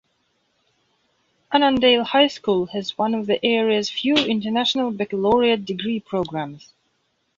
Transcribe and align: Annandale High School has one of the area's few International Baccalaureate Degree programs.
Annandale 1.51 2.03
High 2.03 2.25
School 2.25 2.65
has 2.65 2.97
one 2.97 3.13
of 3.13 3.27
the 3.27 3.37
area's 3.45 3.91
few 3.91 4.15
International 4.15 4.89
Baccalaureate 4.89 5.63
Degree 5.63 5.99
programs. 5.99 6.73